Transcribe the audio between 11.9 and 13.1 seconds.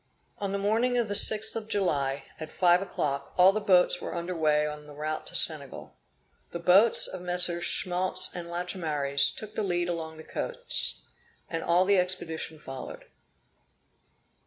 expedition followed.